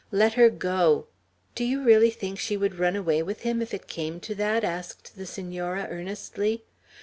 Let 0.09 0.33
her 0.33 0.49
go!" 0.49 1.05
"Do 1.53 1.63
you 1.63 1.83
really 1.83 2.09
think 2.09 2.39
she 2.39 2.57
would 2.57 2.79
run 2.79 2.95
away 2.95 3.21
with 3.21 3.41
him, 3.41 3.61
if 3.61 3.71
it 3.71 3.85
came 3.85 4.19
to 4.21 4.33
that?" 4.33 4.63
asked 4.63 5.15
the 5.15 5.27
Senora, 5.27 5.85
earnestly. 5.91 6.63